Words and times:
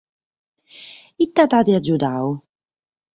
Ite 1.25 1.43
t’at 1.49 1.67
agiudadu? 1.75 2.31